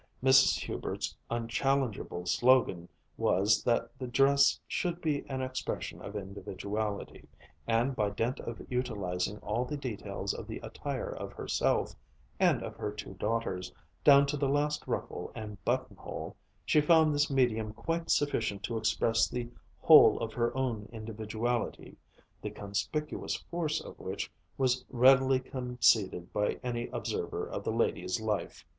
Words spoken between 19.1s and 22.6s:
the whole of her own individuality, the